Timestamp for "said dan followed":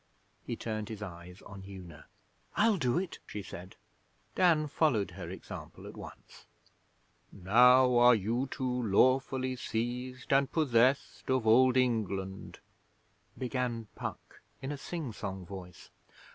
3.43-5.11